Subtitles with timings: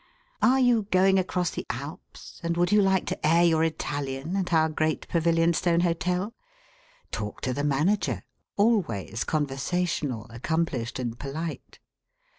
[0.41, 4.51] Are you going across the Alps, and would you like to air your Italian at
[4.51, 6.33] our Great Pavilionstone Hotel?
[7.11, 11.77] Talk to the Manager—always conversational, accomplished, and polite.